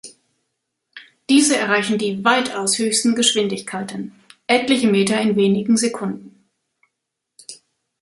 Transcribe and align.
Diese 1.29 1.55
erreichen 1.57 1.99
die 1.99 2.25
weitaus 2.25 2.79
höchsten 2.79 3.13
Geschwindigkeiten, 3.13 4.13
etliche 4.47 4.87
Meter 4.87 5.21
in 5.21 5.35
wenigen 5.35 5.77
Sekunden. 5.77 6.43